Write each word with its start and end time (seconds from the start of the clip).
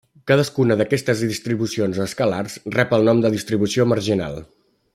Cadascuna 0.29 0.77
d'aquestes 0.79 1.21
distribucions 1.31 1.99
escalars 2.05 2.57
rep 2.77 2.97
el 2.99 3.07
nom 3.11 3.21
de 3.27 3.33
distribució 3.35 3.87
marginal. 3.93 4.41